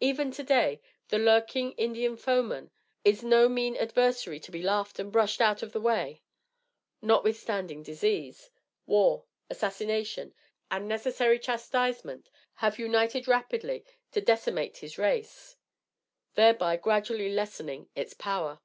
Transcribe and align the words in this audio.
Even 0.00 0.30
to 0.32 0.42
day, 0.42 0.82
the 1.08 1.18
lurking 1.18 1.72
Indian 1.78 2.14
foeman 2.14 2.70
is 3.06 3.22
no 3.24 3.48
mean 3.48 3.74
adversary 3.76 4.38
to 4.38 4.50
be 4.50 4.60
laughed 4.60 4.98
and 4.98 5.10
brushed 5.10 5.40
out 5.40 5.62
of 5.62 5.72
the 5.72 5.80
way, 5.80 6.20
notwithstanding 7.00 7.82
disease, 7.82 8.50
war, 8.84 9.24
assassination 9.48 10.34
and 10.70 10.86
necessary 10.86 11.38
chastisement 11.38 12.28
have 12.56 12.78
united 12.78 13.26
rapidly 13.26 13.82
to 14.10 14.20
decimate 14.20 14.76
his 14.76 14.98
race, 14.98 15.56
thereby 16.34 16.76
gradually 16.76 17.30
lessening 17.32 17.88
its 17.94 18.12
power. 18.12 18.60